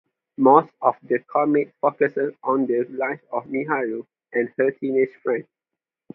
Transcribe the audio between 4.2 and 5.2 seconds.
and her teenage